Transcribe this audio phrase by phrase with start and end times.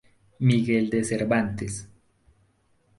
[0.49, 1.73] Miguel de Cervantes.